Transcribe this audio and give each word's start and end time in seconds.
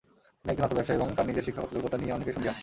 তিনি 0.39 0.51
একজন 0.51 0.65
আতর 0.65 0.75
ব্যবসায়ী 0.77 0.97
এবং 0.99 1.07
তাঁর 1.15 1.27
নিজের 1.29 1.45
শিক্ষাগত 1.45 1.69
যোগ্যতা 1.75 1.97
নিয়ে 2.01 2.15
অনেকেই 2.15 2.35
সন্দিহান। 2.35 2.57